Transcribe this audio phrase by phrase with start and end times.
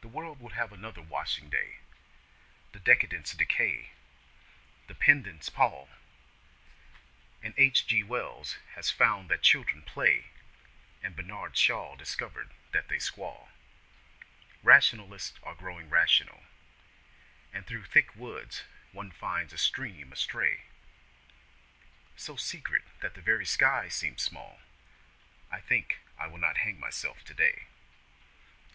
[0.00, 1.80] The world will have another washing day;
[2.72, 3.90] The decadents decay;
[4.86, 5.90] the pedants pall;
[7.42, 8.04] And H.G.
[8.04, 10.30] Wells has found that children play,
[11.02, 13.50] And Bernard Shaw discovered that they squall;
[14.62, 16.44] Rationalists are growing rational
[17.52, 20.62] And through thick woods one finds a stream astray,
[22.16, 24.62] So secret that the very sky seems small
[25.50, 27.66] I think I will not hang myself today.